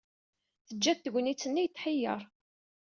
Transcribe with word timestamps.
Teǧǧa-t 0.67 1.01
tegnit-nni 1.03 1.63
yetḥeyyeṛ. 1.63 2.21